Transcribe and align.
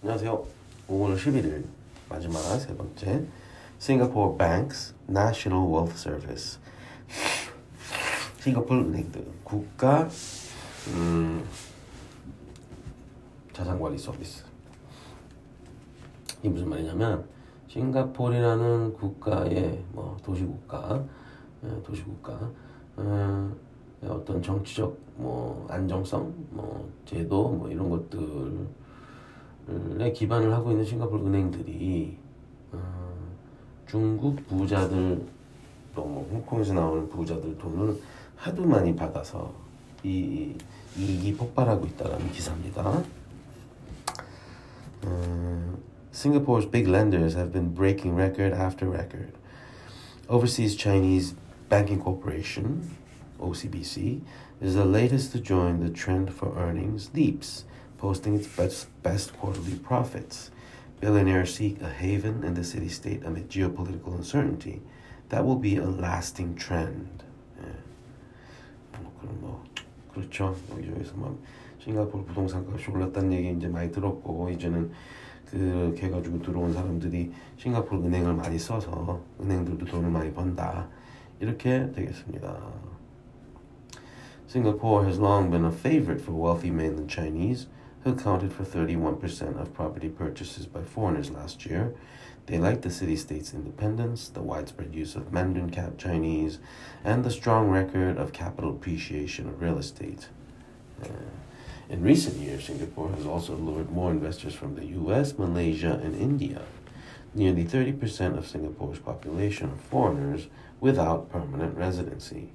안녕하세요. 0.00 0.44
5월 0.88 1.16
11일 1.16 1.64
마지막 2.08 2.38
세 2.60 2.72
번째 2.76 3.26
Singapore 3.80 4.38
Banks 4.38 4.94
National 5.08 5.66
Wealth 5.68 5.98
Service 5.98 6.60
싱가포르 8.38 8.78
은행들 8.78 9.26
국가 9.42 10.08
음, 10.94 11.44
자산관리 13.52 13.98
서비스 13.98 14.44
이게 16.38 16.48
무슨 16.48 16.70
말이냐면 16.70 17.26
싱가포르라는 17.66 18.92
국가의 18.92 19.82
뭐 19.90 20.16
도시국가 20.22 21.04
예, 21.64 21.82
도시국가 21.82 22.38
어, 22.94 23.52
어떤 24.04 24.40
정치적 24.40 24.96
뭐 25.16 25.66
안정성 25.68 26.32
뭐 26.50 26.88
제도 27.04 27.48
뭐 27.48 27.68
이런 27.68 27.90
것들 27.90 28.68
에 30.00 30.12
기반을 30.12 30.52
하고 30.52 30.70
있는 30.70 30.84
싱가포르 30.84 31.26
은행들이 31.26 32.16
어, 32.72 32.78
중국 33.86 34.46
부자들 34.48 35.26
또 35.94 36.04
뭐 36.04 36.28
홍콩에서 36.30 36.74
나오는 36.74 37.08
부자들 37.08 37.58
돈을 37.58 38.00
하도 38.36 38.64
많이 38.64 38.94
받아서 38.94 39.52
이 40.04 40.54
이익이 40.96 41.34
폭발하고 41.36 41.86
있다는 41.86 42.30
기사입니다. 42.30 43.02
Uh, 45.04 45.76
Singapore's 46.12 46.66
big 46.66 46.88
lenders 46.88 47.36
have 47.36 47.52
been 47.52 47.74
breaking 47.74 48.16
record 48.16 48.52
after 48.54 48.88
record. 48.88 49.32
Overseas 50.28 50.76
Chinese 50.76 51.34
Banking 51.68 52.00
Corporation, 52.00 52.90
OCBC, 53.40 54.20
is 54.60 54.74
the 54.74 54.84
latest 54.84 55.32
to 55.32 55.40
join 55.40 55.80
the 55.80 55.90
trend 55.90 56.32
for 56.32 56.56
earnings 56.58 57.10
leaps, 57.14 57.64
posting 57.97 58.35
its 58.35 58.47
best, 58.47 58.87
best 59.01 59.37
quarterly 59.37 59.75
profits. 59.75 60.51
Billionaires 60.99 61.53
seek 61.53 61.81
a 61.81 61.89
haven 61.89 62.43
in 62.43 62.53
the 62.53 62.63
city 62.63 62.89
state 62.89 63.23
amid 63.25 63.49
geopolitical 63.49 64.15
uncertainty. 64.15 64.81
That 65.29 65.45
will 65.45 65.57
be 65.57 65.77
a 65.77 65.85
lasting 65.85 66.55
trend. 66.55 67.23
예. 67.59 67.67
뭐, 69.01 69.11
그럼 69.19 69.37
뭐 69.41 69.63
그렇죠. 70.13 70.55
여기저기서 70.71 71.15
막 71.15 71.35
싱가포르 71.79 72.23
부동산 72.25 72.65
값이 72.69 72.91
올랐다는 72.91 73.33
얘기 73.33 73.51
이제 73.51 73.67
많이 73.67 73.91
들었고 73.91 74.49
이제는 74.49 74.91
그렇게 75.49 76.07
해가지고 76.07 76.41
들어온 76.41 76.73
사람들이 76.73 77.31
싱가포르 77.57 78.03
은행을 78.05 78.33
많이 78.33 78.57
써서 78.57 79.21
은행들도 79.39 79.85
돈을 79.85 80.09
많이 80.09 80.33
번다 80.33 80.87
이렇게 81.39 81.91
되겠습니다. 81.91 82.57
Singapore 84.47 85.05
has 85.05 85.19
long 85.19 85.49
been 85.49 85.65
a 85.65 85.71
favorite 85.71 86.21
for 86.21 86.33
wealthy 86.33 86.69
mainland 86.69 87.09
Chinese, 87.09 87.67
who 87.67 87.86
accounted 88.07 88.51
for 88.51 88.63
31% 88.63 89.59
of 89.59 89.73
property 89.73 90.09
purchases 90.09 90.65
by 90.65 90.81
foreigners 90.81 91.31
last 91.31 91.65
year. 91.65 91.93
They 92.45 92.57
like 92.57 92.81
the 92.81 92.91
city 92.91 93.15
state's 93.15 93.53
independence, 93.53 94.27
the 94.27 94.41
widespread 94.41 94.93
use 94.93 95.15
of 95.15 95.31
Mandarin 95.31 95.69
cap 95.69 95.97
Chinese, 95.97 96.59
and 97.03 97.23
the 97.23 97.31
strong 97.31 97.69
record 97.69 98.17
of 98.17 98.33
capital 98.33 98.71
appreciation 98.71 99.47
of 99.47 99.61
real 99.61 99.77
estate. 99.77 100.27
Uh, 101.01 101.07
in 101.89 102.01
recent 102.01 102.37
years, 102.37 102.65
Singapore 102.65 103.11
has 103.11 103.25
also 103.25 103.55
lured 103.55 103.91
more 103.91 104.11
investors 104.11 104.53
from 104.53 104.75
the 104.75 104.85
US, 104.87 105.37
Malaysia, 105.37 105.99
and 106.03 106.15
India. 106.15 106.61
Nearly 107.33 107.63
30% 107.63 108.37
of 108.37 108.47
Singapore's 108.47 108.99
population 108.99 109.69
are 109.69 109.77
foreigners 109.77 110.47
without 110.79 111.31
permanent 111.31 111.77
residency. 111.77 112.49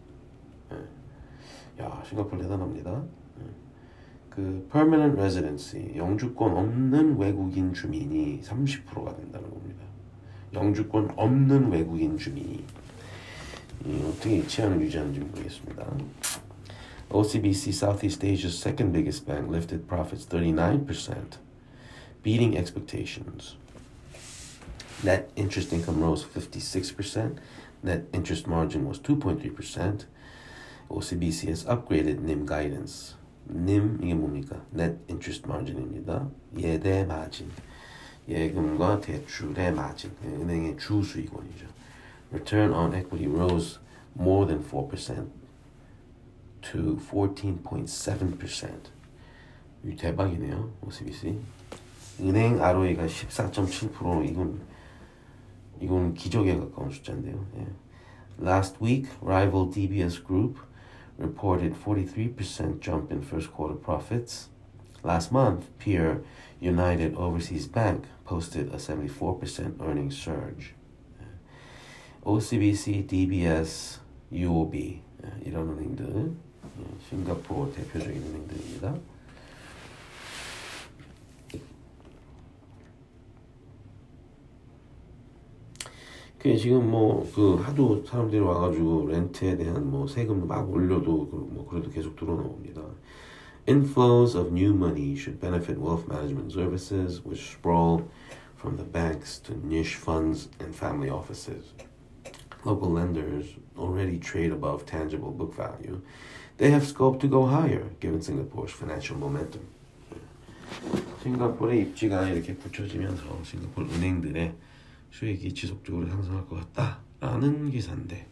예. 0.70 1.82
야, 1.82 2.02
싱가포르 2.04 2.42
대단합니다. 2.42 3.02
예. 4.37 4.41
그 4.41 4.67
permanent 4.71 5.19
residency, 5.19 5.95
영주권 5.95 6.57
없는 6.57 7.17
외국인 7.17 7.73
주민이 7.73 8.41
30%가 8.41 9.15
된다는 9.15 9.49
겁니다. 9.49 9.83
영주권 10.53 11.13
없는 11.15 11.71
외국인 11.71 12.17
주민이 12.17 12.65
이 13.85 14.01
어떻게 14.07 14.37
이 14.37 14.47
치안을 14.47 14.81
유지하는지 14.81 15.19
모르겠습니다. 15.19 15.85
OCBC 17.09 17.69
Southeast 17.69 18.25
Asia's 18.25 18.57
second 18.57 18.91
biggest 18.91 19.25
bank 19.25 19.49
lifted 19.49 19.87
profits 19.87 20.25
39%, 20.25 21.37
beating 22.23 22.57
expectations. 22.57 23.55
Net 25.03 25.29
interest 25.35 25.73
income 25.73 26.01
rose 26.01 26.25
56%. 26.25 27.37
Net 27.83 28.07
interest 28.13 28.47
margin 28.47 28.87
was 28.87 28.99
2.3%. 28.99 30.05
OCBC 30.89 31.49
has 31.49 31.65
upgraded 31.65 32.19
NIM 32.19 32.45
guidance. 32.45 33.15
NIM 33.49 33.99
이게 34.01 34.13
뭡니까? 34.13 34.61
Net 34.73 34.97
interest 35.09 35.43
margin입니다. 35.47 36.29
예대 36.57 37.03
마진. 37.05 37.49
예금과 38.27 39.01
대출의 39.01 39.73
마진. 39.73 40.11
은행의 40.23 40.77
주 40.77 41.03
수익원이죠. 41.03 41.67
Return 42.31 42.73
on 42.73 42.93
equity 42.95 43.27
rose 43.27 43.79
more 44.17 44.47
than 44.47 44.63
4% 44.63 45.27
to 46.61 46.97
14.7%. 46.97 48.69
이 49.85 49.95
대박이네요. 49.95 50.71
OCBC. 50.81 51.37
은행 52.21 52.63
ROE가 52.63 53.05
14.7% 53.05 54.29
이건 54.29 54.61
이건 55.81 56.13
기적에 56.13 56.55
가까운 56.57 56.89
숫자인데요. 56.91 57.45
예. 57.57 57.67
Last 58.41 58.77
week, 58.81 59.09
rival 59.21 59.69
DBS 59.69 60.23
Group 60.23 60.59
reported 61.22 61.74
43% 61.74 62.80
jump 62.80 63.10
in 63.10 63.22
first 63.22 63.52
quarter 63.52 63.74
profits. 63.74 64.48
Last 65.02 65.30
month, 65.32 65.66
peer 65.78 66.22
United 66.60 67.14
Overseas 67.16 67.66
Bank 67.66 68.04
posted 68.24 68.68
a 68.72 68.76
74% 68.76 69.80
earnings 69.80 70.16
surge. 70.16 70.74
OCBC, 72.24 73.06
DBS, 73.06 74.00
UOB 74.32 75.00
이런 75.44 75.70
은행들 75.70 76.32
싱가포르 77.08 77.72
대표적인 77.72 78.22
은행들입니다. 78.22 78.94
그 86.39 86.57
지금 86.57 86.91
뭐 86.91 87.25
그 87.33 87.55
하도 87.55 88.03
사람들이 88.05 88.41
와가지고 88.41 89.07
렌트에 89.07 89.55
대한 89.55 89.89
뭐 89.89 90.05
세금도 90.05 90.45
막 90.45 90.69
올려도 90.69 91.29
뭐 91.51 91.67
그래도 91.69 91.89
계속 91.89 92.15
들어나옵니다. 92.15 92.81
Inflows 93.65 94.35
of 94.35 94.51
new 94.51 94.73
money 94.73 95.15
should 95.15 95.39
benefit 95.39 95.79
wealth 95.79 96.05
management 96.07 96.51
services, 96.51 97.23
which 97.23 97.55
sprawl 97.55 98.03
from 98.57 98.75
the 98.75 98.83
banks 98.83 99.39
to 99.39 99.53
niche 99.65 99.95
funds 99.95 100.49
and 100.59 100.75
family 100.75 101.09
offices. 101.09 101.73
Local 102.65 102.91
lenders 102.91 103.55
already 103.77 104.19
trade 104.19 104.51
above 104.51 104.85
tangible 104.85 105.31
book 105.31 105.55
value. 105.55 106.01
They 106.57 106.71
have 106.71 106.85
scope 106.85 107.21
to 107.21 107.27
go 107.27 107.47
higher, 107.47 107.87
given 108.01 108.21
Singapore's 108.21 108.71
financial 108.71 109.17
momentum. 109.17 109.63
싱가포르의 111.23 111.81
입지가 111.81 112.29
이렇게 112.29 112.53
굳혀지면서 112.55 113.23
싱가포르 113.43 113.87
은행들의 113.95 114.53
수익이 115.13 115.53
지속적으로 115.53 116.07
상승할 116.07 116.47
것 116.47 116.73
같다라는 116.73 117.69
기사인데 117.69 118.27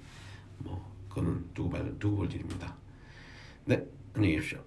뭐 0.58 0.92
그거는 1.10 1.48
두고 1.54 1.70
볼 1.70 2.00
두고 2.00 2.18
볼 2.18 2.34
일입니다. 2.34 2.76
네, 3.66 3.86
안녕히 4.16 4.36
계십시오. 4.36 4.64